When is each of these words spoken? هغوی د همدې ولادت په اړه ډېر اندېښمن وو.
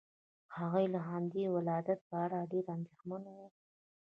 هغوی 0.57 0.85
د 0.93 0.97
همدې 1.09 1.43
ولادت 1.55 1.99
په 2.09 2.15
اړه 2.25 2.49
ډېر 2.51 2.65
اندېښمن 2.75 3.21
وو. 3.35 3.47